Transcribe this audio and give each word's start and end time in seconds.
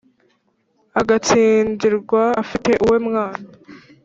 Agatsindirwa 0.99 2.23
afite 2.41 2.71
uwe 2.85 2.97
mwana, 3.05 3.45